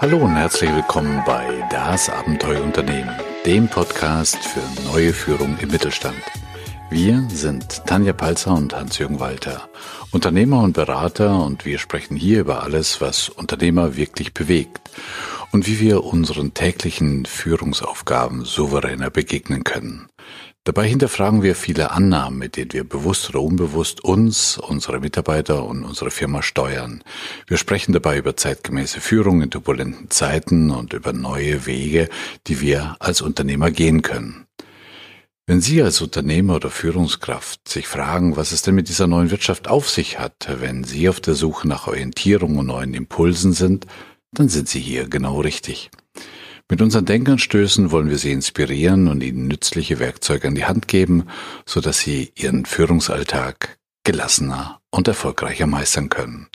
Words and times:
Hallo 0.00 0.16
und 0.16 0.34
herzlich 0.34 0.74
willkommen 0.74 1.22
bei 1.26 1.62
Das 1.70 2.08
Abenteuerunternehmen, 2.08 3.14
dem 3.44 3.68
Podcast 3.68 4.38
für 4.38 4.62
neue 4.90 5.12
Führung 5.12 5.58
im 5.58 5.70
Mittelstand. 5.70 6.16
Wir 6.88 7.22
sind 7.28 7.84
Tanja 7.84 8.14
Palzer 8.14 8.54
und 8.54 8.74
Hans-Jürgen 8.74 9.20
Walter, 9.20 9.68
Unternehmer 10.10 10.62
und 10.62 10.72
Berater 10.72 11.44
und 11.44 11.66
wir 11.66 11.78
sprechen 11.78 12.16
hier 12.16 12.40
über 12.40 12.62
alles, 12.62 13.02
was 13.02 13.28
Unternehmer 13.28 13.94
wirklich 13.98 14.32
bewegt 14.32 14.90
und 15.52 15.66
wie 15.66 15.80
wir 15.80 16.02
unseren 16.02 16.54
täglichen 16.54 17.26
Führungsaufgaben 17.26 18.46
souveräner 18.46 19.10
begegnen 19.10 19.64
können. 19.64 20.09
Dabei 20.70 20.86
hinterfragen 20.86 21.42
wir 21.42 21.56
viele 21.56 21.90
Annahmen, 21.90 22.38
mit 22.38 22.56
denen 22.56 22.72
wir 22.72 22.84
bewusst 22.84 23.28
oder 23.30 23.42
unbewusst 23.42 24.04
uns, 24.04 24.56
unsere 24.56 25.00
Mitarbeiter 25.00 25.64
und 25.64 25.82
unsere 25.82 26.12
Firma 26.12 26.44
steuern. 26.44 27.02
Wir 27.48 27.56
sprechen 27.56 27.92
dabei 27.92 28.18
über 28.18 28.36
zeitgemäße 28.36 29.00
Führung 29.00 29.42
in 29.42 29.50
turbulenten 29.50 30.10
Zeiten 30.10 30.70
und 30.70 30.92
über 30.92 31.12
neue 31.12 31.66
Wege, 31.66 32.08
die 32.46 32.60
wir 32.60 32.94
als 33.00 33.20
Unternehmer 33.20 33.72
gehen 33.72 34.02
können. 34.02 34.46
Wenn 35.44 35.60
Sie 35.60 35.82
als 35.82 36.00
Unternehmer 36.02 36.54
oder 36.54 36.70
Führungskraft 36.70 37.68
sich 37.68 37.88
fragen, 37.88 38.36
was 38.36 38.52
es 38.52 38.62
denn 38.62 38.76
mit 38.76 38.88
dieser 38.88 39.08
neuen 39.08 39.32
Wirtschaft 39.32 39.66
auf 39.66 39.90
sich 39.90 40.20
hat, 40.20 40.48
wenn 40.60 40.84
Sie 40.84 41.08
auf 41.08 41.18
der 41.18 41.34
Suche 41.34 41.66
nach 41.66 41.88
Orientierung 41.88 42.58
und 42.58 42.66
neuen 42.66 42.94
Impulsen 42.94 43.54
sind, 43.54 43.88
dann 44.30 44.48
sind 44.48 44.68
Sie 44.68 44.78
hier 44.78 45.08
genau 45.08 45.40
richtig. 45.40 45.90
Mit 46.70 46.80
unseren 46.82 47.04
Denkanstößen 47.04 47.90
wollen 47.90 48.10
wir 48.10 48.18
Sie 48.18 48.30
inspirieren 48.30 49.08
und 49.08 49.24
Ihnen 49.24 49.48
nützliche 49.48 49.98
Werkzeuge 49.98 50.46
an 50.46 50.54
die 50.54 50.66
Hand 50.66 50.86
geben, 50.86 51.24
so 51.66 51.80
dass 51.80 51.98
Sie 51.98 52.30
Ihren 52.36 52.64
Führungsalltag 52.64 53.76
gelassener 54.04 54.80
und 54.90 55.08
erfolgreicher 55.08 55.66
meistern 55.66 56.10
können. 56.10 56.46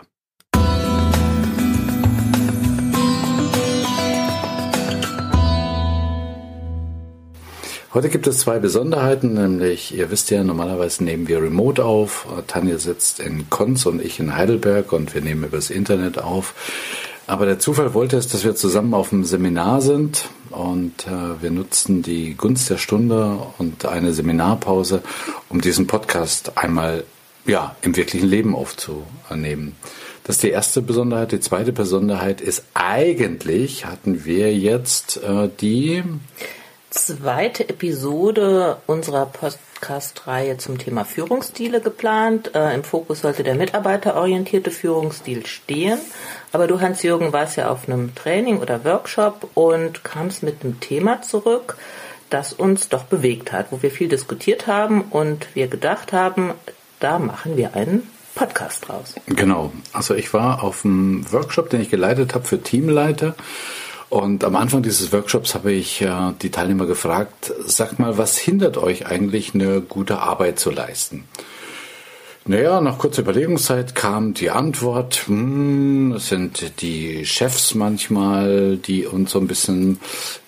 Heute 7.95 8.09
gibt 8.09 8.27
es 8.27 8.39
zwei 8.39 8.59
Besonderheiten, 8.59 9.35
nämlich, 9.35 9.95
ihr 9.95 10.11
wisst 10.11 10.29
ja, 10.29 10.43
normalerweise 10.43 11.01
nehmen 11.01 11.29
wir 11.29 11.41
remote 11.41 11.85
auf. 11.85 12.27
Tanja 12.45 12.77
sitzt 12.77 13.21
in 13.21 13.49
Konz 13.49 13.85
und 13.85 14.03
ich 14.03 14.19
in 14.19 14.35
Heidelberg 14.35 14.91
und 14.91 15.13
wir 15.13 15.21
nehmen 15.21 15.45
übers 15.45 15.69
Internet 15.69 16.17
auf. 16.17 16.53
Aber 17.25 17.45
der 17.45 17.57
Zufall 17.57 17.93
wollte 17.93 18.17
es, 18.17 18.27
dass 18.27 18.43
wir 18.43 18.53
zusammen 18.53 18.93
auf 18.93 19.13
einem 19.13 19.23
Seminar 19.23 19.81
sind 19.81 20.27
und 20.49 21.07
äh, 21.07 21.41
wir 21.41 21.51
nutzten 21.51 22.01
die 22.01 22.33
Gunst 22.35 22.69
der 22.69 22.79
Stunde 22.79 23.37
und 23.59 23.85
eine 23.85 24.11
Seminarpause, 24.11 25.01
um 25.47 25.61
diesen 25.61 25.87
Podcast 25.87 26.57
einmal 26.57 27.05
ja, 27.45 27.77
im 27.81 27.95
wirklichen 27.95 28.27
Leben 28.27 28.55
aufzunehmen. 28.55 29.77
Das 30.25 30.35
ist 30.35 30.43
die 30.43 30.49
erste 30.49 30.81
Besonderheit. 30.81 31.31
Die 31.31 31.39
zweite 31.39 31.71
Besonderheit 31.71 32.41
ist 32.41 32.65
eigentlich 32.73 33.85
hatten 33.85 34.25
wir 34.25 34.53
jetzt 34.53 35.23
äh, 35.23 35.47
die 35.61 36.03
zweite 36.95 37.67
Episode 37.67 38.77
unserer 38.87 39.25
Podcast-Reihe 39.25 40.57
zum 40.57 40.77
Thema 40.77 41.03
Führungsstile 41.03 41.81
geplant. 41.81 42.55
Äh, 42.55 42.73
Im 42.73 42.83
Fokus 42.83 43.21
sollte 43.21 43.43
der 43.43 43.55
mitarbeiterorientierte 43.55 44.71
Führungsstil 44.71 45.45
stehen. 45.45 45.99
Aber 46.53 46.67
du, 46.67 46.79
Hans-Jürgen, 46.79 47.33
warst 47.33 47.57
ja 47.57 47.69
auf 47.69 47.87
einem 47.87 48.15
Training 48.15 48.59
oder 48.59 48.85
Workshop 48.85 49.49
und 49.55 50.03
kamst 50.03 50.41
mit 50.41 50.63
einem 50.63 50.79
Thema 50.79 51.21
zurück, 51.21 51.77
das 52.29 52.53
uns 52.53 52.87
doch 52.87 53.03
bewegt 53.03 53.51
hat, 53.51 53.67
wo 53.71 53.81
wir 53.81 53.91
viel 53.91 54.07
diskutiert 54.07 54.65
haben 54.65 55.01
und 55.01 55.53
wir 55.53 55.67
gedacht 55.67 56.13
haben, 56.13 56.53
da 57.01 57.19
machen 57.19 57.57
wir 57.57 57.75
einen 57.75 58.09
Podcast 58.35 58.87
draus. 58.87 59.15
Genau. 59.27 59.71
Also 59.91 60.15
ich 60.15 60.33
war 60.33 60.63
auf 60.63 60.85
einem 60.85 61.29
Workshop, 61.31 61.69
den 61.69 61.81
ich 61.81 61.89
geleitet 61.89 62.33
habe 62.33 62.45
für 62.45 62.61
Teamleiter 62.61 63.35
und 64.09 64.43
am 64.43 64.55
Anfang 64.55 64.83
dieses 64.83 65.11
Workshops 65.11 65.55
habe 65.55 65.71
ich 65.71 66.01
äh, 66.01 66.33
die 66.41 66.51
Teilnehmer 66.51 66.85
gefragt, 66.85 67.51
sagt 67.65 67.99
mal, 67.99 68.17
was 68.17 68.37
hindert 68.37 68.77
euch 68.77 69.07
eigentlich, 69.07 69.53
eine 69.53 69.81
gute 69.81 70.19
Arbeit 70.19 70.59
zu 70.59 70.69
leisten? 70.71 71.25
Naja, 72.47 72.79
nach 72.79 72.99
kurzer 72.99 73.23
Überlegungszeit 73.23 73.95
kam 73.95 74.35
die 74.35 74.51
Antwort, 74.51 75.23
hm, 75.25 76.13
es 76.17 76.27
sind 76.27 76.79
die 76.79 77.25
Chefs 77.25 77.73
manchmal, 77.73 78.77
die 78.77 79.07
uns 79.07 79.31
so 79.31 79.39
ein 79.39 79.47
bisschen, 79.47 79.99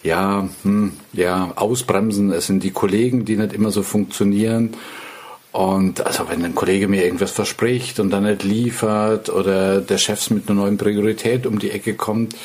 ja, 0.03 0.47
hm, 0.61 0.93
ja, 1.13 1.53
ausbremsen. 1.55 2.31
Es 2.31 2.45
sind 2.45 2.63
die 2.63 2.69
Kollegen, 2.69 3.25
die 3.25 3.35
nicht 3.35 3.53
immer 3.53 3.71
so 3.71 3.81
funktionieren. 3.81 4.75
Und 5.51 6.05
also 6.05 6.29
wenn 6.29 6.45
ein 6.45 6.53
Kollege 6.53 6.87
mir 6.87 7.03
irgendwas 7.03 7.31
verspricht 7.31 7.99
und 7.99 8.11
dann 8.11 8.25
nicht 8.25 8.43
liefert 8.43 9.29
oder 9.29 9.81
der 9.81 9.97
Chef 9.97 10.29
mit 10.29 10.47
einer 10.47 10.61
neuen 10.61 10.77
Priorität 10.77 11.47
um 11.47 11.57
die 11.57 11.71
Ecke 11.71 11.95
kommt, 11.95 12.35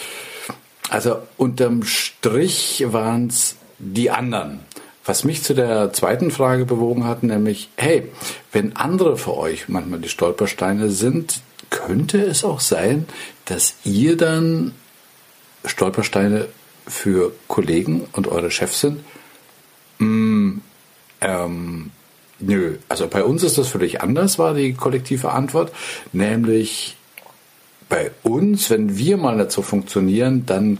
also 0.92 1.22
unterm 1.38 1.84
Strich 1.84 2.84
waren 2.86 3.28
es 3.28 3.56
die 3.78 4.10
anderen. 4.10 4.60
Was 5.06 5.24
mich 5.24 5.42
zu 5.42 5.54
der 5.54 5.90
zweiten 5.94 6.30
Frage 6.30 6.66
bewogen 6.66 7.06
hat, 7.06 7.22
nämlich, 7.22 7.70
hey, 7.76 8.12
wenn 8.52 8.76
andere 8.76 9.16
für 9.16 9.34
euch 9.34 9.70
manchmal 9.70 10.00
die 10.00 10.10
Stolpersteine 10.10 10.90
sind, 10.90 11.40
könnte 11.70 12.22
es 12.22 12.44
auch 12.44 12.60
sein, 12.60 13.06
dass 13.46 13.74
ihr 13.84 14.18
dann 14.18 14.74
Stolpersteine 15.64 16.48
für 16.86 17.32
Kollegen 17.48 18.06
und 18.12 18.28
eure 18.28 18.50
Chefs 18.50 18.82
sind? 18.82 19.00
Mm, 19.98 20.58
ähm, 21.22 21.90
nö, 22.38 22.76
also 22.90 23.08
bei 23.08 23.24
uns 23.24 23.42
ist 23.42 23.56
das 23.56 23.68
völlig 23.68 24.02
anders, 24.02 24.38
war 24.38 24.52
die 24.52 24.74
kollektive 24.74 25.32
Antwort, 25.32 25.72
nämlich 26.12 26.96
bei 27.92 28.10
uns, 28.22 28.70
wenn 28.70 28.96
wir 28.96 29.18
mal 29.18 29.50
so 29.50 29.60
funktionieren, 29.60 30.46
dann 30.46 30.78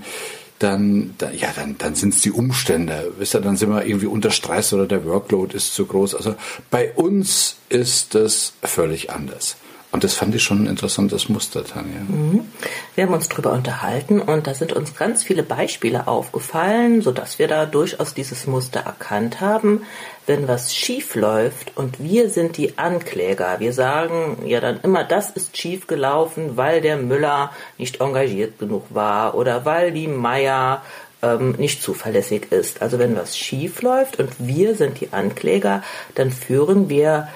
dann, 0.59 1.15
dann 1.19 1.37
ja, 1.37 1.49
dann, 1.55 1.77
dann 1.77 1.95
sind 1.95 2.15
es 2.15 2.23
die 2.23 2.31
Umstände. 2.31 3.13
Wisst 3.19 3.35
ihr, 3.35 3.41
dann 3.41 3.57
sind 3.57 3.69
wir 3.69 3.85
irgendwie 3.85 4.07
unter 4.07 4.31
Stress 4.31 4.73
oder 4.73 4.87
der 4.87 5.05
Workload 5.05 5.55
ist 5.55 5.75
zu 5.75 5.85
groß. 5.85 6.15
Also 6.15 6.37
bei 6.71 6.93
uns 6.93 7.57
ist 7.69 8.15
das 8.15 8.55
völlig 8.63 9.11
anders. 9.11 9.57
Und 9.93 10.05
das 10.05 10.15
fand 10.15 10.35
ich 10.35 10.43
schon 10.43 10.65
ein 10.65 10.67
interessantes 10.69 11.29
Muster, 11.29 11.65
Tanja. 11.65 12.01
Mhm. 12.01 12.47
Wir 12.95 13.05
haben 13.05 13.13
uns 13.13 13.29
darüber 13.29 13.53
unterhalten 13.53 14.21
und 14.23 14.47
da 14.47 14.55
sind 14.55 14.73
uns 14.73 14.95
ganz 14.95 15.23
viele 15.23 15.43
Beispiele 15.43 16.09
aufgefallen, 16.09 17.03
sodass 17.03 17.39
wir 17.39 17.47
da 17.47 17.67
durchaus 17.67 18.15
dieses 18.15 18.47
Muster 18.47 18.81
erkannt 18.81 19.43
haben. 19.43 19.83
Wenn 20.27 20.49
was 20.49 20.75
schief 20.75 21.15
läuft 21.15 21.77
und 21.77 22.03
wir 22.03 22.31
sind 22.31 22.57
die 22.57 22.79
Ankläger, 22.79 23.61
wir 23.61 23.75
sagen 23.75 24.39
ja 24.47 24.61
dann 24.61 24.81
immer, 24.81 25.05
das 25.05 25.29
ist 25.31 25.59
schief 25.59 25.87
gelaufen, 25.87 26.57
weil 26.57 26.81
der 26.81 26.97
Müller 26.97 27.53
nicht 27.77 28.01
engagiert 28.01 28.59
genug 28.59 28.87
war 28.91 29.35
oder 29.35 29.67
weil 29.67 29.93
die 29.93 30.09
Meier 30.09 30.81
ähm, 31.21 31.53
nicht 31.59 31.83
zuverlässig 31.83 32.51
ist. 32.51 32.81
Also 32.81 32.99
wenn 32.99 33.15
was 33.15 33.37
schief 33.37 33.83
läuft 33.83 34.19
und 34.19 34.33
wir 34.39 34.75
sind 34.75 35.01
die 35.03 35.13
Ankläger, 35.13 35.83
dann 36.15 36.31
führen 36.31 36.89
wir 36.89 37.29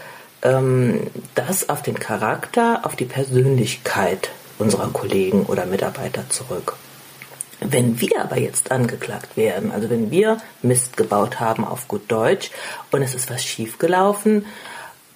ähm, 0.43 1.09
das 1.35 1.69
auf 1.69 1.83
den 1.83 1.99
Charakter, 1.99 2.81
auf 2.85 2.97
die 2.97 3.05
Persönlichkeit 3.05 4.31
unserer 4.59 4.89
Kollegen 4.89 5.45
oder 5.47 5.67
Mitarbeiter 5.67 6.29
zurück. 6.31 6.77
Wenn 7.61 8.01
wir 8.01 8.23
aber 8.23 8.39
jetzt 8.39 8.71
angeklagt 8.71 9.37
werden, 9.37 9.73
also 9.73 9.89
wenn 9.89 10.11
wir 10.11 10.39
Mist 10.63 10.97
gebaut 10.97 11.41
haben 11.41 11.65
auf 11.65 11.89
gut 11.89 12.03
Deutsch 12.09 12.51
und 12.91 13.03
es 13.03 13.15
ist 13.15 13.31
was 13.31 13.43
schiefgelaufen, 13.45 14.45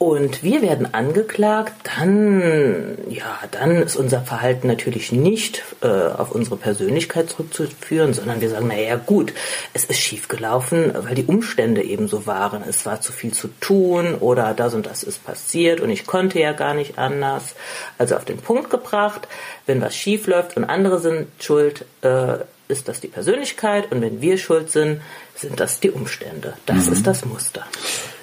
und 0.02 0.42
wir 0.42 0.62
werden 0.62 0.94
angeklagt, 0.94 1.74
dann, 1.98 2.96
ja, 3.10 3.38
dann 3.50 3.82
ist 3.82 3.96
unser 3.96 4.22
Verhalten 4.22 4.66
natürlich 4.66 5.12
nicht 5.12 5.62
äh, 5.82 5.88
auf 5.88 6.32
unsere 6.32 6.56
Persönlichkeit 6.56 7.28
zurückzuführen, 7.28 8.14
sondern 8.14 8.40
wir 8.40 8.48
sagen, 8.48 8.68
naja, 8.68 8.96
gut, 8.96 9.34
es 9.74 9.84
ist 9.84 10.00
schiefgelaufen, 10.00 10.94
weil 10.94 11.14
die 11.16 11.26
Umstände 11.26 11.82
eben 11.82 12.08
so 12.08 12.26
waren. 12.26 12.64
Es 12.66 12.86
war 12.86 13.02
zu 13.02 13.12
viel 13.12 13.34
zu 13.34 13.48
tun 13.60 14.14
oder 14.14 14.54
das 14.54 14.72
und 14.72 14.86
das 14.86 15.02
ist 15.02 15.22
passiert 15.22 15.82
und 15.82 15.90
ich 15.90 16.06
konnte 16.06 16.40
ja 16.40 16.52
gar 16.52 16.72
nicht 16.72 16.96
anders. 16.96 17.54
Also 17.98 18.16
auf 18.16 18.24
den 18.24 18.38
Punkt 18.38 18.70
gebracht, 18.70 19.28
wenn 19.66 19.82
was 19.82 19.94
schief 19.94 20.26
läuft 20.26 20.56
und 20.56 20.64
andere 20.64 20.98
sind 20.98 21.26
schuld, 21.38 21.84
äh, 22.00 22.38
ist 22.68 22.88
das 22.88 23.00
die 23.00 23.08
Persönlichkeit 23.08 23.92
und 23.92 24.00
wenn 24.00 24.22
wir 24.22 24.38
schuld 24.38 24.70
sind, 24.70 25.02
sind 25.34 25.60
das 25.60 25.80
die 25.80 25.90
Umstände. 25.90 26.54
Das 26.64 26.86
mhm. 26.86 26.92
ist 26.94 27.06
das 27.06 27.24
Muster. 27.24 27.66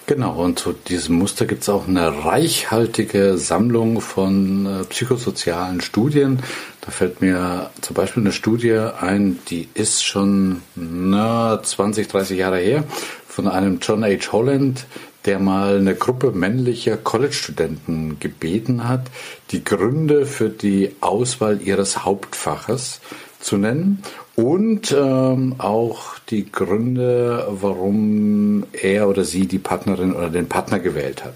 Genau, 0.09 0.41
und 0.41 0.57
zu 0.57 0.71
diesem 0.71 1.17
Muster 1.17 1.45
gibt 1.45 1.63
es 1.63 1.69
auch 1.69 1.85
eine 1.85 2.23
reichhaltige 2.23 3.37
Sammlung 3.37 3.99
von 3.99 4.65
äh, 4.65 4.85
psychosozialen 4.85 5.81
Studien. 5.81 6.39
Da 6.79 6.91
fällt 6.91 7.19
mir 7.19 7.71
zum 7.81 7.93
Beispiel 7.93 8.23
eine 8.23 8.31
Studie 8.31 8.71
ein, 9.01 9.37
die 9.49 9.67
ist 9.73 10.05
schon 10.05 10.61
na, 10.75 11.61
20, 11.61 12.07
30 12.07 12.37
Jahre 12.37 12.59
her, 12.59 12.85
von 13.27 13.49
einem 13.49 13.79
John 13.81 14.01
H. 14.05 14.31
Holland, 14.31 14.85
der 15.25 15.39
mal 15.39 15.75
eine 15.75 15.93
Gruppe 15.93 16.31
männlicher 16.31 16.95
College-Studenten 16.95 18.17
gebeten 18.21 18.87
hat, 18.87 19.07
die 19.51 19.65
Gründe 19.65 20.25
für 20.25 20.47
die 20.47 20.95
Auswahl 21.01 21.61
ihres 21.61 22.05
Hauptfaches 22.05 23.01
zu 23.39 23.57
nennen 23.57 24.03
und 24.35 24.95
ähm, 24.97 25.55
auch 25.57 26.19
die 26.29 26.51
Gründe, 26.51 27.47
warum 27.49 28.65
er 28.73 29.07
oder 29.07 29.23
sie 29.23 29.47
die 29.47 29.59
Partnerin 29.59 30.13
oder 30.13 30.29
den 30.29 30.47
Partner 30.47 30.79
gewählt 30.79 31.23
hat. 31.23 31.35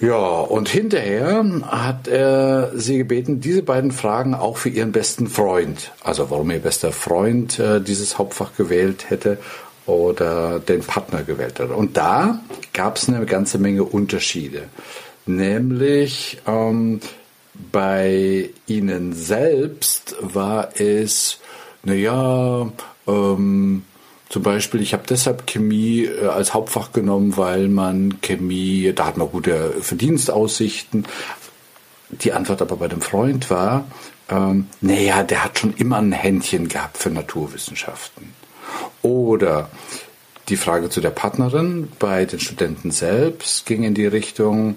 Ja, 0.00 0.16
und 0.16 0.68
hinterher 0.68 1.44
hat 1.68 2.08
er 2.08 2.72
sie 2.74 2.98
gebeten, 2.98 3.40
diese 3.40 3.62
beiden 3.62 3.92
Fragen 3.92 4.34
auch 4.34 4.56
für 4.56 4.68
ihren 4.68 4.90
besten 4.90 5.28
Freund, 5.28 5.92
also 6.02 6.28
warum 6.28 6.50
ihr 6.50 6.58
bester 6.58 6.90
Freund 6.90 7.60
äh, 7.60 7.80
dieses 7.80 8.18
Hauptfach 8.18 8.56
gewählt 8.56 9.10
hätte 9.10 9.38
oder 9.86 10.58
den 10.58 10.80
Partner 10.80 11.22
gewählt 11.22 11.60
hat. 11.60 11.70
Und 11.70 11.96
da 11.96 12.40
gab 12.72 12.96
es 12.96 13.08
eine 13.08 13.24
ganze 13.26 13.58
Menge 13.58 13.84
Unterschiede. 13.84 14.64
Nämlich 15.24 16.42
ähm, 16.48 16.98
bei 17.54 18.50
ihnen 18.66 19.12
selbst 19.12 20.16
war 20.20 20.70
es, 20.80 21.38
naja, 21.82 22.70
ähm, 23.06 23.84
zum 24.28 24.42
Beispiel, 24.42 24.80
ich 24.80 24.94
habe 24.94 25.02
deshalb 25.06 25.46
Chemie 25.46 26.04
äh, 26.04 26.26
als 26.26 26.54
Hauptfach 26.54 26.92
genommen, 26.92 27.36
weil 27.36 27.68
man 27.68 28.20
Chemie, 28.22 28.92
da 28.94 29.06
hat 29.06 29.18
man 29.18 29.28
gute 29.28 29.74
Verdienstaussichten. 29.80 31.06
Die 32.08 32.32
Antwort 32.32 32.62
aber 32.62 32.76
bei 32.76 32.88
dem 32.88 33.02
Freund 33.02 33.50
war, 33.50 33.84
ähm, 34.30 34.68
naja, 34.80 35.22
der 35.22 35.44
hat 35.44 35.58
schon 35.58 35.74
immer 35.74 35.98
ein 35.98 36.12
Händchen 36.12 36.68
gehabt 36.68 36.96
für 36.96 37.10
Naturwissenschaften. 37.10 38.32
Oder 39.02 39.68
die 40.48 40.56
Frage 40.56 40.88
zu 40.88 41.02
der 41.02 41.10
Partnerin 41.10 41.88
bei 41.98 42.24
den 42.24 42.40
Studenten 42.40 42.90
selbst 42.90 43.66
ging 43.66 43.82
in 43.82 43.94
die 43.94 44.06
Richtung, 44.06 44.76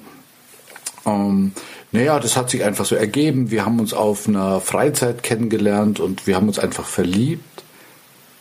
ähm, 1.05 1.51
naja, 1.91 2.19
das 2.19 2.35
hat 2.35 2.49
sich 2.49 2.63
einfach 2.63 2.85
so 2.85 2.95
ergeben. 2.95 3.51
Wir 3.51 3.65
haben 3.65 3.79
uns 3.79 3.93
auf 3.93 4.27
einer 4.27 4.59
Freizeit 4.59 5.23
kennengelernt 5.23 5.99
und 5.99 6.27
wir 6.27 6.35
haben 6.35 6.47
uns 6.47 6.59
einfach 6.59 6.85
verliebt. 6.85 7.63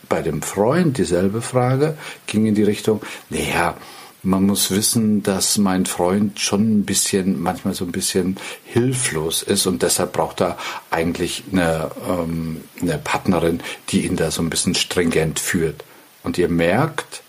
Bei 0.09 0.23
dem 0.23 0.43
Freund 0.43 0.99
dieselbe 0.99 1.41
Frage 1.41 1.97
ging 2.27 2.47
in 2.47 2.55
die 2.55 2.63
Richtung, 2.63 3.01
naja, 3.31 3.77
man 4.25 4.47
muss 4.47 4.71
wissen, 4.71 5.23
dass 5.23 5.59
mein 5.59 5.85
Freund 5.85 6.41
schon 6.41 6.79
ein 6.79 6.85
bisschen, 6.85 7.43
manchmal 7.43 7.75
so 7.75 7.85
ein 7.85 7.93
bisschen 7.93 8.39
hilflos 8.65 9.43
ist 9.43 9.67
und 9.67 9.83
deshalb 9.83 10.13
braucht 10.13 10.41
er 10.41 10.57
eigentlich 10.91 11.45
eine, 11.53 11.91
ähm, 12.09 12.63
eine 12.81 12.99
Partnerin, 12.99 13.61
die 13.91 14.07
ihn 14.07 14.17
da 14.17 14.31
so 14.31 14.41
ein 14.41 14.51
bisschen 14.51 14.75
stringent 14.75 15.41
führt. 15.41 15.85
Und 16.23 16.39
ihr 16.39 16.49
merkt, 16.49 17.23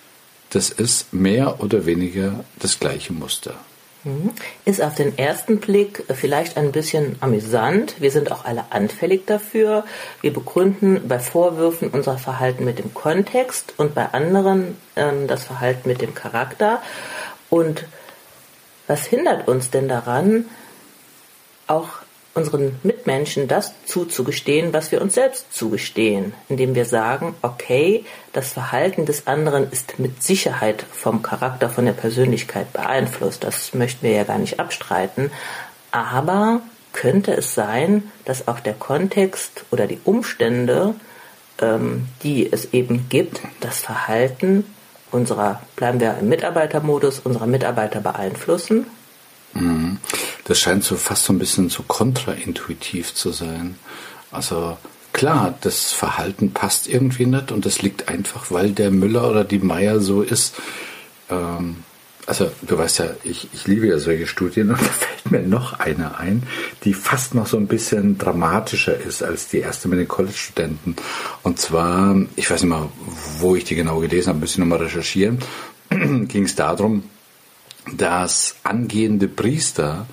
das 0.52 0.70
ist 0.70 1.14
mehr 1.14 1.60
oder 1.60 1.86
weniger 1.86 2.46
das 2.60 2.80
gleiche 2.80 3.12
Muster. 3.12 3.56
Mhm. 4.06 4.32
Ist 4.66 4.82
auf 4.82 4.94
den 4.94 5.18
ersten 5.18 5.60
Blick 5.60 6.04
vielleicht 6.14 6.58
ein 6.58 6.72
bisschen 6.72 7.16
amüsant. 7.22 8.00
Wir 8.00 8.12
sind 8.12 8.32
auch 8.32 8.46
alle 8.46 8.66
anfällig 8.70 9.26
dafür. 9.26 9.84
Wir 10.22 10.32
begründen 10.32 11.08
bei 11.08 11.18
Vorwürfen 11.18 11.90
unser 11.90 12.20
Verhalten 12.20 12.64
mit 12.64 12.78
dem 12.78 12.94
Kontext 12.94 13.74
und 13.78 13.96
bei 13.96 14.06
anderen 14.14 14.78
ähm, 14.96 15.28
das 15.28 15.44
Verhalten 15.44 15.90
mit 15.90 16.02
dem 16.02 16.14
Charakter. 16.14 16.84
Und 17.50 17.86
was 18.86 19.06
hindert 19.06 19.48
uns 19.48 19.72
denn 19.72 19.88
daran, 19.88 20.46
auch 21.66 21.90
unseren 22.36 22.78
Mitmenschen 22.84 23.48
das 23.48 23.74
zuzugestehen, 23.86 24.74
was 24.74 24.92
wir 24.92 25.02
uns 25.02 25.16
selbst 25.16 25.54
zugestehen, 25.54 26.34
indem 26.50 26.76
wir 26.76 26.86
sagen, 26.86 27.34
okay, 27.42 28.04
das 28.34 28.52
Verhalten 28.54 29.06
des 29.06 29.26
anderen 29.26 29.72
ist 29.72 30.00
mit 30.00 30.22
Sicherheit 30.22 30.86
vom 30.92 31.24
Charakter, 31.24 31.70
von 31.70 31.86
der 31.86 31.94
Persönlichkeit 31.94 32.72
beeinflusst. 32.74 33.44
Das 33.46 33.74
möchten 33.74 34.06
wir 34.06 34.12
ja 34.12 34.24
gar 34.26 34.38
nicht 34.38 34.60
abstreiten. 34.60 35.32
Aber 35.92 36.62
könnte 36.92 37.34
es 37.34 37.56
sein, 37.56 38.12
dass 38.26 38.50
auch 38.50 38.60
der 38.60 38.74
Kontext 38.74 39.64
oder 39.72 39.88
die 39.88 40.00
Umstände, 40.04 40.94
ähm, 41.62 42.08
die 42.22 42.52
es 42.52 42.74
eben 42.74 43.08
gibt, 43.08 43.40
das 43.62 43.80
Verhalten 43.80 44.66
unserer, 45.12 45.62
bleiben 45.78 46.02
wir 46.02 46.18
im 46.20 46.28
Mitarbeitermodus, 46.28 47.20
unserer 47.20 47.48
Mitarbeiter 47.48 48.02
beeinflussen? 48.02 48.88
Mhm. 49.54 50.00
Das 50.46 50.60
scheint 50.60 50.84
so 50.84 50.96
fast 50.96 51.26
so 51.26 51.34
ein 51.34 51.40
bisschen 51.40 51.70
so 51.70 51.84
kontraintuitiv 51.84 53.14
zu 53.14 53.32
sein. 53.32 53.76
Also 54.32 54.78
klar, 55.12 55.58
das 55.62 55.92
Verhalten 55.92 56.52
passt 56.52 56.88
irgendwie 56.88 57.26
nicht 57.26 57.52
und 57.52 57.66
das 57.66 57.82
liegt 57.82 58.10
einfach, 58.10 58.52
weil 58.52 58.72
der 58.72 58.92
Müller 58.92 59.30
oder 59.30 59.44
die 59.44 59.60
Meier 59.60 60.00
so 60.00 60.22
ist. 60.22 60.56
Ähm, 61.30 61.78
also 62.28 62.52
du 62.64 62.78
weißt 62.78 63.00
ja, 63.00 63.10
ich, 63.24 63.50
ich 63.54 63.68
liebe 63.68 63.88
ja 63.88 64.00
solche 64.00 64.28
Studien 64.28 64.70
und 64.70 64.80
da 64.82 64.86
fällt 64.86 65.32
mir 65.32 65.48
noch 65.48 65.80
eine 65.80 66.18
ein, 66.18 66.44
die 66.84 66.94
fast 66.94 67.36
noch 67.36 67.48
so 67.48 67.58
ein 67.58 67.68
bisschen 67.68 68.18
dramatischer 68.18 68.98
ist 68.98 69.24
als 69.24 69.48
die 69.48 69.60
erste 69.60 69.88
mit 69.88 70.00
den 70.00 70.08
College-Studenten. 70.08 70.96
Und 71.44 71.60
zwar, 71.60 72.16
ich 72.36 72.50
weiß 72.50 72.64
nicht 72.64 72.70
mal, 72.70 72.90
wo 73.40 73.56
ich 73.56 73.64
die 73.64 73.76
genau 73.76 74.00
gelesen 74.00 74.30
habe, 74.30 74.40
ein 74.40 74.42
bisschen 74.42 74.68
nochmal 74.68 74.84
recherchieren, 74.84 75.40
ging 75.90 76.44
es 76.44 76.56
darum, 76.56 77.04
dass 77.96 78.56
angehende 78.64 79.28
Priester 79.28 80.08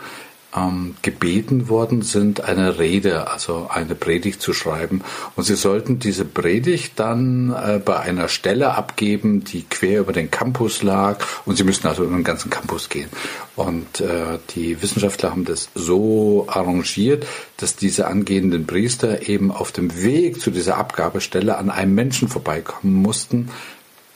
ähm, 0.54 0.96
gebeten 1.02 1.68
worden 1.68 2.02
sind, 2.02 2.44
eine 2.44 2.78
Rede, 2.78 3.30
also 3.30 3.68
eine 3.72 3.94
Predigt 3.94 4.42
zu 4.42 4.52
schreiben. 4.52 5.02
Und 5.36 5.44
sie 5.44 5.54
sollten 5.54 5.98
diese 5.98 6.24
Predigt 6.24 6.92
dann 6.96 7.52
äh, 7.52 7.80
bei 7.82 7.98
einer 8.00 8.28
Stelle 8.28 8.74
abgeben, 8.74 9.44
die 9.44 9.62
quer 9.62 10.00
über 10.00 10.12
den 10.12 10.30
Campus 10.30 10.82
lag. 10.82 11.24
Und 11.46 11.56
sie 11.56 11.64
müssten 11.64 11.86
also 11.86 12.04
über 12.04 12.14
den 12.14 12.24
ganzen 12.24 12.50
Campus 12.50 12.88
gehen. 12.88 13.08
Und 13.56 14.00
äh, 14.00 14.38
die 14.54 14.80
Wissenschaftler 14.82 15.30
haben 15.30 15.44
das 15.44 15.70
so 15.74 16.46
arrangiert, 16.48 17.26
dass 17.56 17.76
diese 17.76 18.06
angehenden 18.06 18.66
Priester 18.66 19.28
eben 19.28 19.50
auf 19.50 19.72
dem 19.72 20.02
Weg 20.02 20.40
zu 20.40 20.50
dieser 20.50 20.76
Abgabestelle 20.76 21.56
an 21.58 21.70
einem 21.70 21.94
Menschen 21.94 22.28
vorbeikommen 22.28 22.94
mussten, 22.94 23.50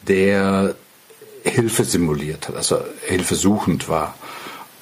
der 0.06 0.74
Hilfe 1.44 1.84
simuliert 1.84 2.48
hat, 2.48 2.56
also 2.56 2.80
hilfesuchend 3.06 3.88
war. 3.88 4.14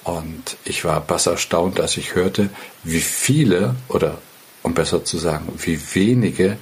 Und 0.05 0.57
ich 0.65 0.85
war 0.85 1.01
bass 1.01 1.25
erstaunt, 1.25 1.79
als 1.79 1.97
ich 1.97 2.13
hörte, 2.13 2.49
wie 2.83 3.01
viele, 3.01 3.75
oder 3.89 4.19
um 4.61 4.75
besser 4.75 5.03
zu 5.03 5.17
sagen, 5.17 5.47
wie 5.57 5.79
wenige 5.93 6.57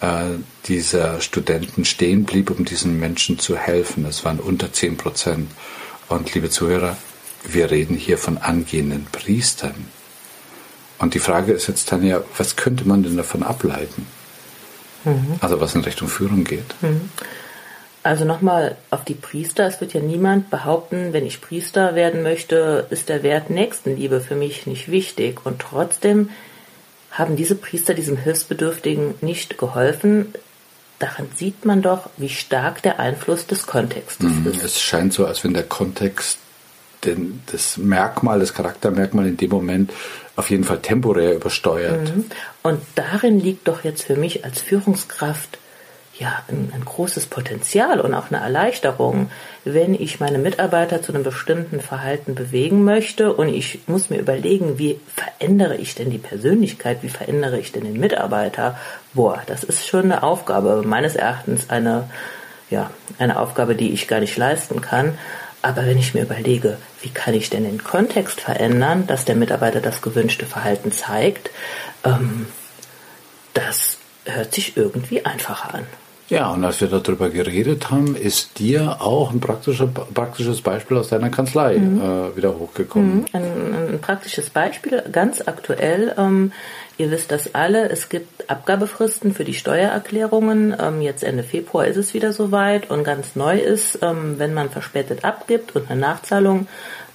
äh, 0.00 0.24
dieser 0.66 1.20
Studenten 1.20 1.84
stehen 1.84 2.24
blieb, 2.24 2.50
um 2.50 2.64
diesen 2.64 2.98
Menschen 2.98 3.38
zu 3.38 3.56
helfen. 3.56 4.04
Es 4.04 4.24
waren 4.24 4.40
unter 4.40 4.72
zehn 4.72 4.96
Prozent. 4.96 5.48
Und 6.08 6.34
liebe 6.34 6.50
Zuhörer, 6.50 6.96
wir 7.44 7.70
reden 7.70 7.96
hier 7.96 8.18
von 8.18 8.36
angehenden 8.36 9.06
Priestern. 9.12 9.86
Und 10.98 11.14
die 11.14 11.20
Frage 11.20 11.52
ist 11.52 11.68
jetzt 11.68 11.92
dann 11.92 12.04
ja, 12.04 12.20
was 12.36 12.56
könnte 12.56 12.86
man 12.86 13.04
denn 13.04 13.16
davon 13.16 13.44
ableiten? 13.44 14.06
Mhm. 15.04 15.36
Also 15.40 15.60
was 15.60 15.76
in 15.76 15.82
Richtung 15.82 16.08
Führung 16.08 16.42
geht. 16.42 16.74
Mhm. 16.80 17.10
Also 18.02 18.24
nochmal 18.24 18.76
auf 18.90 19.04
die 19.04 19.14
Priester. 19.14 19.66
Es 19.66 19.80
wird 19.80 19.94
ja 19.94 20.00
niemand 20.00 20.50
behaupten, 20.50 21.12
wenn 21.12 21.24
ich 21.24 21.40
Priester 21.40 21.94
werden 21.94 22.22
möchte, 22.22 22.86
ist 22.90 23.08
der 23.08 23.22
Wert 23.22 23.48
Nächstenliebe 23.48 24.20
für 24.20 24.34
mich 24.34 24.66
nicht 24.66 24.90
wichtig. 24.90 25.46
Und 25.46 25.60
trotzdem 25.60 26.30
haben 27.12 27.36
diese 27.36 27.54
Priester 27.54 27.94
diesem 27.94 28.16
Hilfsbedürftigen 28.16 29.14
nicht 29.20 29.56
geholfen. 29.58 30.34
Daran 30.98 31.28
sieht 31.36 31.64
man 31.64 31.82
doch, 31.82 32.10
wie 32.16 32.28
stark 32.28 32.82
der 32.82 32.98
Einfluss 32.98 33.46
des 33.46 33.66
Kontextes 33.66 34.26
mhm, 34.26 34.46
ist. 34.46 34.64
Es 34.64 34.80
scheint 34.80 35.12
so, 35.12 35.26
als 35.26 35.44
wenn 35.44 35.54
der 35.54 35.64
Kontext 35.64 36.38
den, 37.04 37.42
das 37.50 37.76
Merkmal, 37.76 38.40
das 38.40 38.54
Charaktermerkmal 38.54 39.26
in 39.26 39.36
dem 39.36 39.50
Moment 39.50 39.92
auf 40.36 40.50
jeden 40.50 40.64
Fall 40.64 40.80
temporär 40.80 41.34
übersteuert. 41.34 42.14
Mhm. 42.14 42.24
Und 42.62 42.80
darin 42.94 43.40
liegt 43.40 43.68
doch 43.68 43.84
jetzt 43.84 44.04
für 44.04 44.16
mich 44.16 44.44
als 44.44 44.60
Führungskraft 44.60 45.58
ja 46.22 46.42
ein, 46.48 46.72
ein, 46.74 46.84
großes 46.84 47.26
Potenzial 47.26 48.00
und 48.00 48.14
auch 48.14 48.30
eine 48.30 48.40
Erleichterung, 48.40 49.30
wenn 49.64 49.94
ich 49.94 50.20
meine 50.20 50.38
Mitarbeiter 50.38 51.02
zu 51.02 51.12
einem 51.12 51.24
bestimmten 51.24 51.80
Verhalten 51.80 52.34
bewegen 52.34 52.84
möchte 52.84 53.32
und 53.32 53.48
ich 53.48 53.80
muss 53.86 54.08
mir 54.08 54.18
überlegen, 54.18 54.78
wie 54.78 54.98
verändere 55.14 55.76
ich 55.76 55.94
denn 55.94 56.10
die 56.10 56.18
Persönlichkeit, 56.18 57.02
wie 57.02 57.08
verändere 57.08 57.58
ich 57.58 57.72
denn 57.72 57.84
den 57.84 58.00
Mitarbeiter? 58.00 58.78
Boah, 59.12 59.42
das 59.46 59.64
ist 59.64 59.86
schon 59.86 60.04
eine 60.04 60.22
Aufgabe, 60.22 60.82
meines 60.86 61.16
Erachtens 61.16 61.68
eine, 61.68 62.08
ja, 62.70 62.90
eine 63.18 63.38
Aufgabe, 63.38 63.74
die 63.74 63.92
ich 63.92 64.08
gar 64.08 64.20
nicht 64.20 64.36
leisten 64.36 64.80
kann. 64.80 65.18
Aber 65.60 65.86
wenn 65.86 65.98
ich 65.98 66.14
mir 66.14 66.22
überlege, 66.22 66.78
wie 67.02 67.10
kann 67.10 67.34
ich 67.34 67.50
denn 67.50 67.62
den 67.64 67.84
Kontext 67.84 68.40
verändern, 68.40 69.06
dass 69.06 69.24
der 69.24 69.36
Mitarbeiter 69.36 69.80
das 69.80 70.02
gewünschte 70.02 70.44
Verhalten 70.44 70.90
zeigt, 70.90 71.50
ähm, 72.04 72.46
das 73.54 73.98
hört 74.24 74.54
sich 74.54 74.76
irgendwie 74.76 75.24
einfacher 75.24 75.74
an. 75.74 75.86
Ja, 76.32 76.48
und 76.48 76.64
als 76.64 76.80
wir 76.80 76.88
darüber 76.88 77.28
geredet 77.28 77.90
haben, 77.90 78.16
ist 78.16 78.58
dir 78.58 79.02
auch 79.02 79.32
ein 79.32 79.40
praktischer, 79.40 79.86
praktisches 79.86 80.62
Beispiel 80.62 80.96
aus 80.96 81.08
deiner 81.08 81.28
Kanzlei 81.28 81.76
mhm. 81.76 82.00
äh, 82.00 82.34
wieder 82.34 82.58
hochgekommen. 82.58 83.16
Mhm. 83.16 83.24
Ein, 83.34 83.42
ein, 83.92 83.98
praktisches 84.00 84.48
Beispiel, 84.48 85.02
ganz 85.12 85.46
aktuell. 85.46 86.14
Ähm, 86.16 86.52
ihr 86.96 87.10
wisst 87.10 87.32
das 87.32 87.54
alle, 87.54 87.90
es 87.90 88.08
gibt 88.08 88.48
Abgabefristen 88.48 89.34
für 89.34 89.44
die 89.44 89.52
Steuererklärungen. 89.52 90.74
Ähm, 90.80 91.02
jetzt 91.02 91.22
Ende 91.22 91.42
Februar 91.42 91.86
ist 91.86 91.98
es 91.98 92.14
wieder 92.14 92.32
soweit 92.32 92.88
und 92.88 93.04
ganz 93.04 93.36
neu 93.36 93.58
ist, 93.58 93.98
ähm, 94.00 94.38
wenn 94.38 94.54
man 94.54 94.70
verspätet 94.70 95.26
abgibt 95.26 95.76
und 95.76 95.90
eine 95.90 96.00
Nachzahlung 96.00 96.66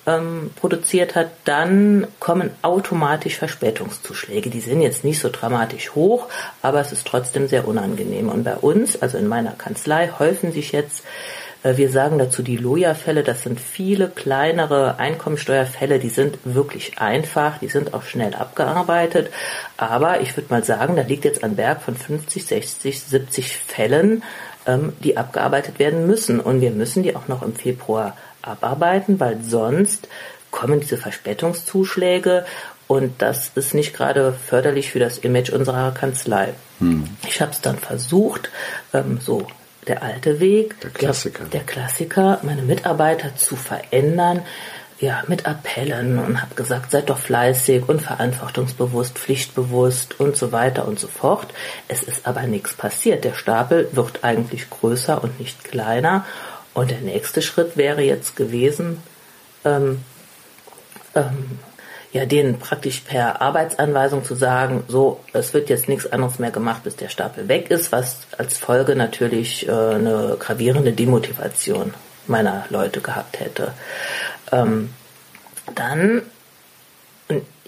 ähm, 0.08 0.52
produziert 0.56 1.16
hat, 1.16 1.30
dann 1.44 2.08
kommen 2.20 2.50
automatisch 2.62 3.36
Verspätungszuschläge. 3.36 4.50
Die 4.50 4.62
sind 4.62 4.82
jetzt 4.82 5.04
nicht 5.04 5.20
so 5.20 5.30
dramatisch 5.30 5.94
hoch, 5.94 6.28
aber 6.62 6.80
es 6.80 6.92
ist 6.92 7.06
trotzdem 7.06 7.48
sehr 7.48 7.68
unangenehm. 7.68 8.30
Und 8.30 8.44
bei 8.44 8.56
uns, 8.56 9.00
also 9.02 9.18
in 9.18 9.28
meiner 9.28 9.52
Kanzlei, 9.52 10.10
häufen 10.18 10.52
sich 10.52 10.72
jetzt 10.72 11.04
äh, 11.64 11.78
wir 11.78 11.90
sagen 11.90 12.18
dazu 12.18 12.42
die 12.42 12.58
Loja-Fälle, 12.58 13.24
das 13.24 13.44
sind 13.44 13.60
viele 13.60 14.08
kleinere 14.10 15.00
Einkommensteuerfälle, 15.00 16.00
die 16.00 16.10
sind 16.10 16.40
wirklich 16.44 17.00
einfach, 17.00 17.58
die 17.60 17.68
sind 17.68 17.94
auch 17.94 18.04
schnell 18.04 18.34
abgearbeitet. 18.34 19.30
Aber 19.76 20.22
ich 20.22 20.36
würde 20.38 20.54
mal 20.54 20.64
sagen, 20.64 20.96
da 20.96 21.02
liegt 21.02 21.26
jetzt 21.26 21.44
ein 21.44 21.56
Berg 21.56 21.82
von 21.82 21.96
50, 21.96 22.46
60, 22.46 23.02
70 23.02 23.58
Fällen, 23.58 24.24
ähm, 24.66 24.94
die 25.04 25.18
abgearbeitet 25.18 25.80
werden 25.80 26.08
müssen. 26.08 26.40
Und 26.40 26.62
wir 26.62 26.72
müssen 26.72 27.04
die 27.04 27.16
auch 27.16 27.28
noch 27.28 27.42
im 27.42 27.56
Februar 27.56 28.16
abarbeiten, 28.48 29.20
weil 29.20 29.42
sonst 29.42 30.08
kommen 30.52 30.80
diese 30.80 30.98
Verspätungszuschläge 30.98 32.46
und 32.88 33.22
das 33.22 33.52
ist 33.56 33.74
nicht 33.74 33.94
gerade 33.94 34.34
förderlich 34.34 34.92
für 34.92 35.00
das 35.00 35.18
Image 35.18 35.52
unserer 35.52 35.92
Kanzlei. 35.92 36.54
Hm. 36.80 37.04
Ich 37.28 37.42
habe 37.42 37.52
es 37.52 37.62
dann 37.62 37.78
versucht, 37.78 38.50
ähm, 38.94 39.20
so 39.22 39.46
der 39.88 40.04
alte 40.04 40.40
Weg, 40.40 40.80
der 40.82 40.92
Klassiker. 40.92 41.44
Der, 41.46 41.60
der 41.60 41.64
Klassiker, 41.64 42.40
meine 42.44 42.62
Mitarbeiter 42.62 43.36
zu 43.36 43.56
verändern, 43.56 44.42
ja, 45.00 45.24
mit 45.28 45.46
Appellen 45.46 46.18
und 46.18 46.42
habe 46.42 46.56
gesagt, 46.56 46.90
seid 46.92 47.10
doch 47.10 47.20
fleißig 47.20 47.88
und 47.88 48.02
verantwortungsbewusst, 48.02 49.20
pflichtbewusst 49.20 50.20
und 50.20 50.36
so 50.36 50.52
weiter 50.52 50.88
und 50.88 51.00
so 51.00 51.08
fort. 51.08 51.54
Es 51.88 52.02
ist 52.02 52.26
aber 52.26 52.44
nichts 52.44 52.74
passiert. 52.74 53.24
Der 53.24 53.36
Stapel 53.36 53.90
wird 53.92 54.24
eigentlich 54.24 54.70
größer 54.70 55.24
und 55.24 55.40
nicht 55.40 55.64
kleiner 55.64 56.26
und 56.78 56.92
der 56.92 57.02
nächste 57.02 57.42
Schritt 57.42 57.76
wäre 57.76 58.04
jetzt 58.04 58.36
gewesen, 58.36 59.02
ähm, 59.66 60.04
ähm, 61.16 61.58
ja, 62.14 62.28
denen 62.28 62.60
praktisch 62.60 63.00
per 63.00 63.42
Arbeitsanweisung 63.42 64.24
zu 64.24 64.36
sagen, 64.36 64.84
so, 64.88 65.20
es 65.34 65.56
wird 65.56 65.70
jetzt 65.70 65.90
nichts 65.90 66.06
anderes 66.06 66.38
mehr 66.38 66.52
gemacht, 66.52 66.84
bis 66.84 66.96
der 66.96 67.10
Stapel 67.10 67.48
weg 67.48 67.72
ist, 67.72 67.92
was 67.92 68.28
als 68.38 68.60
Folge 68.60 68.96
natürlich 68.96 69.68
äh, 69.68 69.72
eine 69.72 70.38
gravierende 70.40 70.92
Demotivation 70.92 71.96
meiner 72.28 72.66
Leute 72.70 73.02
gehabt 73.02 73.40
hätte. 73.40 73.74
Ähm, 74.52 74.92
dann, 75.74 76.22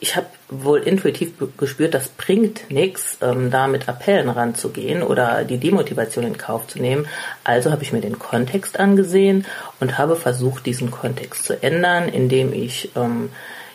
ich 0.02 0.16
habe 0.16 0.28
wohl 0.50 0.80
intuitiv 0.80 1.34
gespürt, 1.58 1.94
das 1.94 2.08
bringt 2.10 2.72
nichts, 2.72 3.18
ähm, 3.22 3.52
da 3.52 3.68
mit 3.68 3.88
Appellen 3.90 4.30
ranzugehen 4.30 5.04
oder 5.04 5.44
die 5.44 5.58
Demotivation 5.58 6.26
in 6.26 6.38
Kauf 6.38 6.68
zu 6.68 6.80
nehmen. 6.80 7.08
Also 7.44 7.72
habe 7.72 7.84
ich 7.84 7.92
mir 7.92 8.02
den 8.02 8.18
Kontext 8.18 8.80
angesehen 8.80 9.46
und 9.80 9.98
habe 9.98 10.16
versucht, 10.16 10.66
diesen 10.66 10.92
Kontext 10.92 11.44
zu 11.44 11.62
ändern, 11.62 12.10
indem 12.10 12.54
ich 12.54 12.92
ähm, 12.96 13.30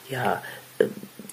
ja 0.09 0.43
äh, 0.79 0.87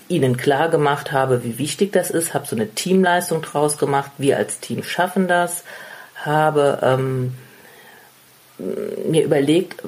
ihnen 0.10 0.36
klar 0.36 0.70
gemacht 0.70 1.12
habe, 1.12 1.44
wie 1.44 1.58
wichtig 1.58 1.94
das 1.94 2.12
ist, 2.12 2.34
habe 2.34 2.46
so 2.46 2.56
eine 2.56 2.70
Teamleistung 2.70 3.42
draus 3.42 3.78
gemacht, 3.78 4.12
wir 4.18 4.38
als 4.38 4.60
Team 4.60 4.84
schaffen 4.84 5.28
das, 5.28 5.64
habe 6.16 6.80
ähm, 6.84 7.34
mir 9.10 9.24
überlegt, 9.24 9.82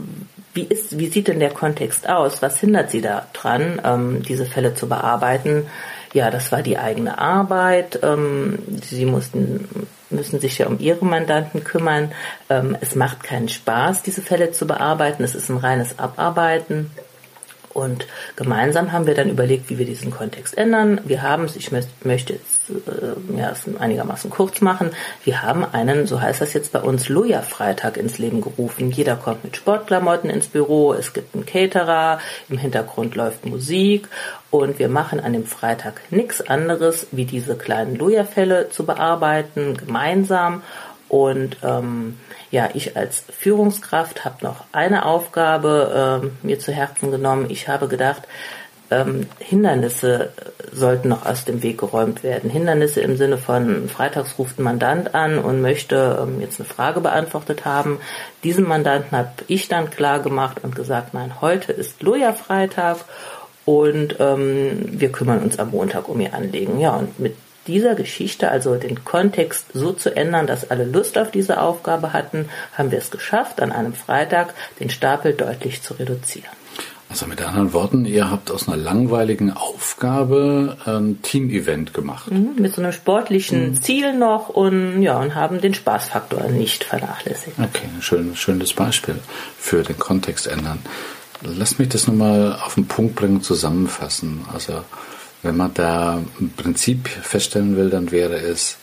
wie, 0.53 0.63
ist, 0.63 0.98
wie 0.98 1.07
sieht 1.07 1.27
denn 1.27 1.39
der 1.39 1.51
Kontext 1.51 2.07
aus? 2.07 2.41
Was 2.41 2.60
hindert 2.60 2.91
Sie 2.91 3.01
daran, 3.01 3.81
ähm, 3.83 4.22
diese 4.24 4.45
Fälle 4.45 4.75
zu 4.75 4.88
bearbeiten? 4.88 5.67
Ja, 6.13 6.29
das 6.29 6.51
war 6.51 6.62
die 6.62 6.77
eigene 6.77 7.17
Arbeit. 7.17 8.00
Ähm, 8.03 8.60
Sie 8.81 9.05
mussten, 9.05 9.88
müssen 10.12 10.39
sich 10.39 10.60
ja 10.60 10.67
um 10.67 10.79
Ihre 10.79 11.05
Mandanten 11.05 11.63
kümmern. 11.63 12.12
Ähm, 12.50 12.77
es 12.81 12.93
macht 12.95 13.24
keinen 13.24 13.50
Spaß, 13.50 14.03
diese 14.03 14.22
Fälle 14.22 14.51
zu 14.51 14.67
bearbeiten. 14.67 15.24
Es 15.24 15.33
ist 15.33 15.50
ein 15.50 15.57
reines 15.57 15.98
Abarbeiten. 15.98 16.91
Und 17.73 18.07
gemeinsam 18.35 18.91
haben 18.91 19.07
wir 19.07 19.15
dann 19.15 19.29
überlegt, 19.29 19.69
wie 19.69 19.77
wir 19.77 19.85
diesen 19.85 20.11
Kontext 20.11 20.57
ändern. 20.57 21.01
Wir 21.05 21.21
haben 21.23 21.45
es, 21.45 21.55
ich 21.55 21.71
möchte 21.71 22.33
jetzt 22.33 22.69
äh, 22.69 23.37
ja, 23.39 23.51
es 23.51 23.63
einigermaßen 23.77 24.29
kurz 24.29 24.61
machen, 24.61 24.91
wir 25.23 25.41
haben 25.41 25.65
einen, 25.65 26.07
so 26.07 26.21
heißt 26.21 26.41
das 26.41 26.53
jetzt 26.53 26.71
bei 26.71 26.79
uns, 26.79 27.09
Loja-Freitag 27.09 27.97
ins 27.97 28.17
Leben 28.17 28.41
gerufen. 28.41 28.91
Jeder 28.91 29.15
kommt 29.15 29.43
mit 29.43 29.57
Sportklamotten 29.57 30.29
ins 30.29 30.47
Büro, 30.47 30.93
es 30.93 31.13
gibt 31.13 31.33
einen 31.33 31.45
Caterer, 31.45 32.19
im 32.49 32.57
Hintergrund 32.57 33.15
läuft 33.15 33.45
Musik 33.45 34.07
und 34.51 34.79
wir 34.79 34.87
machen 34.87 35.19
an 35.19 35.33
dem 35.33 35.45
Freitag 35.45 36.01
nichts 36.11 36.41
anderes, 36.41 37.07
wie 37.11 37.25
diese 37.25 37.55
kleinen 37.55 37.95
Loja-Fälle 37.95 38.69
zu 38.69 38.85
bearbeiten, 38.85 39.75
gemeinsam. 39.77 40.61
Und 41.13 41.58
ähm, 41.62 42.17
ja, 42.50 42.70
ich 42.74 42.98
als 42.98 43.24
Führungskraft 43.29 44.25
habe 44.25 44.43
noch 44.43 44.63
eine 44.72 45.05
Aufgabe 45.05 46.22
ähm, 46.24 46.32
mir 46.41 46.58
zu 46.58 46.72
Herzen 46.72 47.12
genommen. 47.12 47.51
Ich 47.51 47.67
habe 47.67 47.88
gedacht, 47.88 48.24
ähm, 48.89 49.27
Hindernisse 49.38 50.32
sollten 50.72 51.10
noch 51.10 51.27
aus 51.27 51.46
dem 51.46 51.62
Weg 51.62 51.77
geräumt 51.77 52.24
werden. 52.24 52.50
Hindernisse 52.50 53.01
im 53.01 53.15
Sinne 53.15 53.38
von, 53.38 53.89
freitags 53.89 54.39
ruft 54.39 54.58
ein 54.58 54.63
Mandant 54.63 55.13
an 55.13 55.38
und 55.38 55.62
möchte 55.62 56.17
ähm, 56.20 56.41
jetzt 56.41 56.60
eine 56.60 56.67
Frage 56.67 57.00
beantwortet 57.00 57.63
haben. 57.63 58.00
Diesem 58.43 58.67
Mandanten 58.67 59.15
habe 59.15 59.29
ich 59.48 59.67
dann 59.67 59.91
klar 59.91 60.20
gemacht 60.20 60.62
und 60.63 60.75
gesagt, 60.75 61.13
nein, 61.13 61.41
heute 61.41 61.74
ist 61.74 62.01
Loja-Freitag 62.01 63.05
und 63.65 64.15
ähm, 64.20 64.86
wir 64.88 65.12
kümmern 65.12 65.43
uns 65.43 65.60
am 65.60 65.70
Montag 65.70 66.10
um 66.10 66.20
ihr 66.20 66.34
Anliegen. 66.34 66.79
Ja, 66.79 66.96
und 66.96 67.20
mit 67.20 67.36
dieser 67.67 67.96
Geschichte, 67.96 68.50
also 68.50 68.75
den 68.75 69.03
Kontext 69.05 69.67
so 69.74 69.93
zu 69.93 70.15
ändern, 70.15 70.48
dass 70.48 70.70
alle 70.70 70.86
Lust 70.86 71.17
auf 71.17 71.32
diese 71.32 71.62
Aufgabe 71.62 72.13
hatten, 72.13 72.50
haben 72.77 72.91
wir 72.91 72.98
es 72.98 73.12
geschafft, 73.12 73.62
an 73.62 73.72
einem 73.72 73.93
Freitag 73.93 74.53
den 74.79 74.89
Stapel 74.89 75.34
deutlich 75.34 75.82
zu 75.82 75.93
reduzieren. 75.96 76.51
Also 77.13 77.27
mit 77.27 77.43
anderen 77.43 77.74
Worten, 77.74 78.05
ihr 78.05 78.32
habt 78.32 78.50
aus 78.50 78.67
einer 78.67 78.75
langweiligen 78.75 79.51
Aufgabe 79.51 80.77
ein 80.86 81.22
Team-Event 81.22 81.93
gemacht. 81.93 82.32
Mhm, 82.32 82.55
mit 82.58 82.74
so 82.74 82.82
einem 82.82 82.91
sportlichen 82.91 83.72
mhm. 83.72 83.82
Ziel 83.84 84.13
noch 84.17 84.50
und 84.50 85.03
ja, 85.03 85.20
und 85.20 85.36
haben 85.36 85.62
den 85.62 85.75
Spaßfaktor 85.75 86.50
nicht 86.50 86.84
vernachlässigt. 86.84 87.60
Okay, 87.60 87.88
ein 87.96 88.01
schön, 88.01 88.36
schönes 88.36 88.74
Beispiel 88.74 89.20
für 89.60 89.84
den 89.84 90.00
Kontext 90.00 90.48
ändern. 90.48 90.79
Lass 91.43 91.77
mich 91.77 91.89
das 91.89 92.08
nochmal 92.08 92.58
auf 92.65 92.74
den 92.74 92.88
Punkt 92.88 93.13
bringen, 93.13 93.43
zusammenfassen. 93.43 94.46
Also 94.51 94.84
wenn 95.43 95.57
man 95.57 95.73
da 95.73 96.21
ein 96.39 96.53
Prinzip 96.55 97.07
feststellen 97.07 97.77
will, 97.77 97.89
dann 97.89 98.12
wäre 98.12 98.38
es, 98.38 98.77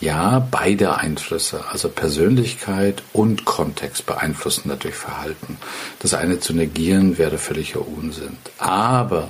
ja, 0.00 0.38
beide 0.38 0.96
Einflüsse, 0.96 1.64
also 1.72 1.88
Persönlichkeit 1.88 3.02
und 3.12 3.44
Kontext 3.44 4.06
beeinflussen 4.06 4.68
natürlich 4.68 4.96
Verhalten. 4.96 5.56
Das 5.98 6.14
eine 6.14 6.38
zu 6.38 6.52
negieren 6.52 7.18
wäre 7.18 7.38
völliger 7.38 7.80
Unsinn. 7.86 8.36
Aber 8.58 9.28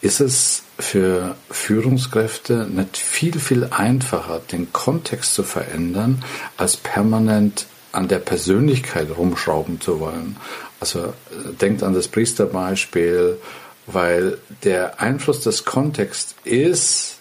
ist 0.00 0.20
es 0.20 0.62
für 0.78 1.34
Führungskräfte 1.50 2.66
nicht 2.70 2.96
viel, 2.96 3.38
viel 3.38 3.64
einfacher, 3.70 4.40
den 4.52 4.72
Kontext 4.72 5.34
zu 5.34 5.42
verändern, 5.42 6.24
als 6.56 6.76
permanent 6.76 7.66
an 7.92 8.08
der 8.08 8.18
Persönlichkeit 8.18 9.08
rumschrauben 9.16 9.80
zu 9.80 10.00
wollen. 10.00 10.36
Also 10.80 11.00
äh, 11.00 11.54
denkt 11.60 11.82
an 11.82 11.94
das 11.94 12.08
Priesterbeispiel 12.08 13.38
weil 13.86 14.38
der 14.62 15.00
Einfluss 15.00 15.40
des 15.40 15.64
Kontexts 15.64 16.34
ist 16.44 17.18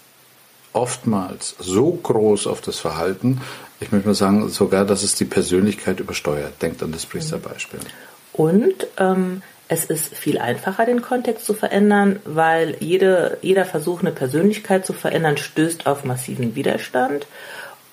oftmals 0.72 1.56
so 1.60 1.92
groß 1.92 2.48
auf 2.48 2.62
das 2.62 2.80
Verhalten, 2.80 3.42
ich 3.84 3.92
möchte 3.92 4.08
mal 4.08 4.16
sagen, 4.16 4.48
sogar, 4.50 4.86
dass 4.86 5.04
es 5.04 5.16
die 5.16 5.26
Persönlichkeit 5.26 6.00
übersteuert. 6.00 6.62
Denkt 6.62 6.82
an 6.82 6.94
das 6.94 7.06
Priesterbeispiel. 7.06 7.82
Und 8.32 8.88
ähm, 8.98 9.42
es 9.68 9.86
ist 9.86 10.16
viel 10.16 10.38
einfacher, 10.38 10.86
den 10.86 11.02
Kontext 11.02 11.46
zu 11.46 11.54
verändern, 11.54 12.20
weil 12.26 12.78
jede, 12.80 13.38
jeder 13.42 13.66
Versuch, 13.66 14.00
eine 14.00 14.12
Persönlichkeit 14.12 14.86
zu 14.86 14.94
verändern, 14.94 15.38
stößt 15.38 15.86
auf 15.86 16.06
massiven 16.06 16.56
Widerstand. 16.56 17.28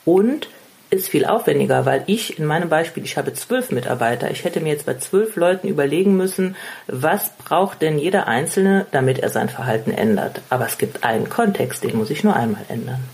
Und 0.04 0.48
ist 0.90 1.08
viel 1.08 1.24
aufwendiger, 1.24 1.86
weil 1.86 2.02
ich 2.06 2.38
in 2.38 2.44
meinem 2.44 2.68
Beispiel, 2.68 3.04
ich 3.04 3.16
habe 3.16 3.32
zwölf 3.32 3.70
Mitarbeiter. 3.70 4.30
Ich 4.30 4.44
hätte 4.44 4.60
mir 4.60 4.72
jetzt 4.72 4.86
bei 4.86 4.94
zwölf 4.94 5.36
Leuten 5.36 5.68
überlegen 5.68 6.16
müssen, 6.16 6.56
was 6.88 7.30
braucht 7.36 7.80
denn 7.80 7.98
jeder 7.98 8.26
Einzelne, 8.26 8.86
damit 8.90 9.20
er 9.20 9.30
sein 9.30 9.48
Verhalten 9.48 9.92
ändert. 9.92 10.42
Aber 10.50 10.66
es 10.66 10.78
gibt 10.78 11.04
einen 11.04 11.28
Kontext, 11.28 11.84
den 11.84 11.96
muss 11.96 12.10
ich 12.10 12.24
nur 12.24 12.34
einmal 12.34 12.64
ändern. 12.68 13.04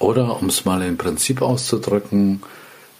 Oder 0.00 0.40
um 0.40 0.48
es 0.48 0.64
mal 0.64 0.82
im 0.82 0.96
Prinzip 0.96 1.42
auszudrücken, 1.42 2.42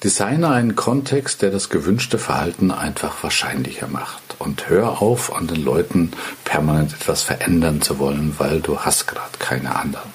designe 0.04 0.48
einen 0.50 0.76
Kontext, 0.76 1.42
der 1.42 1.50
das 1.50 1.68
gewünschte 1.68 2.18
Verhalten 2.18 2.70
einfach 2.70 3.22
wahrscheinlicher 3.24 3.88
macht. 3.88 4.36
Und 4.38 4.68
hör 4.68 5.02
auf, 5.02 5.34
an 5.34 5.48
den 5.48 5.64
Leuten 5.64 6.12
permanent 6.44 6.92
etwas 6.92 7.22
verändern 7.22 7.82
zu 7.82 7.98
wollen, 7.98 8.36
weil 8.38 8.60
du 8.60 8.78
hast 8.78 9.08
gerade 9.08 9.38
keine 9.38 9.74
anderen. 9.74 10.12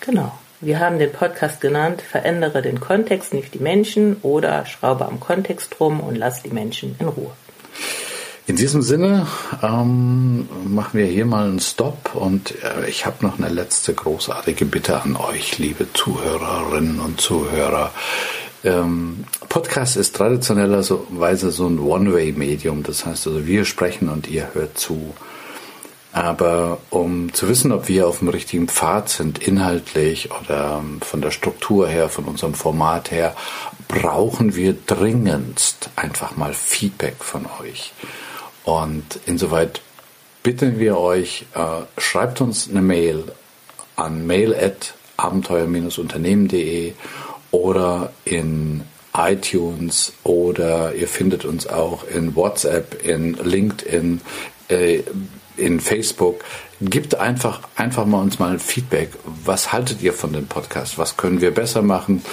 Genau. 0.00 0.38
Wir 0.60 0.80
haben 0.80 0.98
den 0.98 1.12
Podcast 1.12 1.60
genannt, 1.60 2.02
verändere 2.02 2.62
den 2.62 2.80
Kontext, 2.80 3.32
nicht 3.32 3.54
die 3.54 3.60
Menschen 3.60 4.16
oder 4.22 4.66
schraube 4.66 5.06
am 5.06 5.20
Kontext 5.20 5.78
rum 5.78 6.00
und 6.00 6.16
lass 6.16 6.42
die 6.42 6.50
Menschen 6.50 6.96
in 6.98 7.06
Ruhe. 7.06 7.30
In 8.48 8.56
diesem 8.56 8.82
Sinne 8.82 9.28
ähm, 9.62 10.48
machen 10.64 10.98
wir 10.98 11.06
hier 11.06 11.26
mal 11.26 11.46
einen 11.46 11.60
Stop 11.60 12.16
und 12.16 12.54
äh, 12.64 12.88
ich 12.88 13.06
habe 13.06 13.24
noch 13.24 13.38
eine 13.38 13.50
letzte 13.50 13.94
großartige 13.94 14.64
Bitte 14.64 15.00
an 15.00 15.14
euch, 15.14 15.58
liebe 15.58 15.86
Zuhörerinnen 15.92 16.98
und 16.98 17.20
Zuhörer. 17.20 17.92
Ähm, 18.64 19.26
Podcast 19.48 19.96
ist 19.96 20.16
traditionellerweise 20.16 21.52
so 21.52 21.68
ein 21.68 21.78
One-Way-Medium, 21.78 22.82
das 22.82 23.06
heißt 23.06 23.28
also 23.28 23.46
wir 23.46 23.64
sprechen 23.64 24.08
und 24.08 24.28
ihr 24.28 24.48
hört 24.54 24.76
zu. 24.76 25.14
Aber 26.12 26.78
um 26.90 27.32
zu 27.34 27.48
wissen, 27.48 27.70
ob 27.70 27.88
wir 27.88 28.08
auf 28.08 28.20
dem 28.20 28.28
richtigen 28.28 28.68
Pfad 28.68 29.08
sind, 29.08 29.38
inhaltlich 29.38 30.30
oder 30.40 30.82
von 31.00 31.20
der 31.20 31.30
Struktur 31.30 31.88
her, 31.88 32.08
von 32.08 32.24
unserem 32.24 32.54
Format 32.54 33.10
her, 33.10 33.36
brauchen 33.88 34.56
wir 34.56 34.74
dringendst 34.86 35.90
einfach 35.96 36.36
mal 36.36 36.54
Feedback 36.54 37.16
von 37.18 37.46
euch. 37.60 37.92
Und 38.64 39.20
insoweit 39.26 39.82
bitten 40.42 40.78
wir 40.78 40.96
euch, 40.98 41.44
äh, 41.54 41.82
schreibt 41.98 42.40
uns 42.40 42.70
eine 42.70 42.80
Mail 42.82 43.24
an 43.96 44.26
mail.abenteuer-unternehmen.de 44.26 46.94
oder 47.50 48.12
in 48.24 48.82
iTunes 49.14 50.12
oder 50.22 50.94
ihr 50.94 51.08
findet 51.08 51.44
uns 51.44 51.66
auch 51.66 52.06
in 52.06 52.36
WhatsApp, 52.36 53.04
in 53.04 53.34
LinkedIn, 53.34 54.20
äh, 54.68 55.02
in 55.58 55.80
Facebook. 55.80 56.44
Gibt 56.80 57.16
einfach, 57.16 57.60
einfach 57.76 58.06
mal 58.06 58.20
uns 58.20 58.38
mal 58.38 58.58
Feedback. 58.58 59.10
Was 59.44 59.72
haltet 59.72 60.00
ihr 60.02 60.12
von 60.12 60.32
dem 60.32 60.46
Podcast? 60.46 60.98
Was 60.98 61.16
können 61.16 61.40
wir 61.40 61.52
besser 61.52 61.82
machen, 61.82 62.24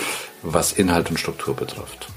was 0.44 0.72
Inhalt 0.72 1.10
und 1.10 1.20
Struktur 1.20 1.56
betrifft? 1.56 2.08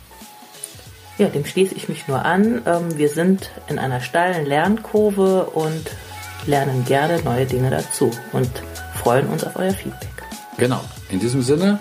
Ja, 1.18 1.28
dem 1.28 1.44
schließe 1.44 1.74
ich 1.74 1.88
mich 1.88 2.06
nur 2.06 2.24
an. 2.24 2.62
Ähm, 2.64 2.96
wir 2.96 3.08
sind 3.08 3.50
in 3.68 3.78
einer 3.78 4.00
steilen 4.00 4.46
Lernkurve 4.46 5.46
und 5.46 5.90
lernen 6.46 6.84
gerne 6.84 7.20
neue 7.22 7.46
Dinge 7.46 7.70
dazu 7.70 8.10
und 8.32 8.50
freuen 9.02 9.26
uns 9.28 9.42
auf 9.44 9.56
euer 9.56 9.72
Feedback. 9.72 10.08
Genau. 10.58 10.80
In 11.10 11.18
diesem 11.18 11.42
Sinne, 11.42 11.80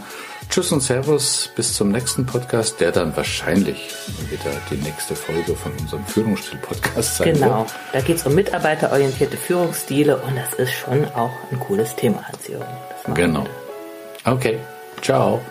Tschüss 0.50 0.72
und 0.72 0.82
Servus, 0.82 1.50
bis 1.56 1.74
zum 1.74 1.92
nächsten 1.92 2.26
Podcast, 2.26 2.80
der 2.80 2.92
dann 2.92 3.16
wahrscheinlich 3.16 3.94
wieder 4.30 4.52
die 4.72 4.76
nächste 4.76 5.16
Folge 5.16 5.56
von 5.56 5.72
unserem 5.74 6.06
Führungsstil-Podcast 6.06 7.18
sein 7.18 7.34
genau. 7.34 7.60
wird. 7.60 7.68
Genau, 7.68 7.80
da 7.94 8.02
geht 8.02 8.18
es 8.18 8.26
um 8.26 8.36
mitarbeiterorientierte 8.36 9.38
Führungsstile 9.38 10.18
und 10.18 10.36
das 10.36 10.54
ist 10.54 10.74
schon 10.74 11.06
auch 11.14 11.32
ein 11.52 11.60
cooles 11.60 11.96
Thema, 11.96 12.24
Hans-Jürgen. 12.28 12.66
Genau. 13.14 13.46
Okay, 14.26 14.60
ciao. 15.02 15.42